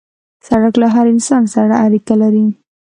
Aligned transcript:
سړک 0.47 0.73
له 0.81 0.87
هر 0.95 1.05
انسان 1.15 1.43
سره 1.55 1.73
اړیکه 1.85 2.13
لري. 2.21 2.45